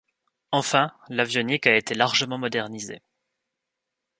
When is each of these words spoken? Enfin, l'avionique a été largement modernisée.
Enfin, 0.49 0.91
l'avionique 1.09 1.67
a 1.67 1.75
été 1.77 1.93
largement 1.93 2.39
modernisée. 2.39 3.03